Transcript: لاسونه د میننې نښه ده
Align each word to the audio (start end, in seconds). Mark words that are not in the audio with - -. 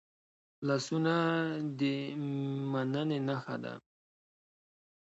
لاسونه 0.67 1.15
د 1.79 1.81
میننې 2.71 3.19
نښه 3.27 3.55
ده 3.63 3.73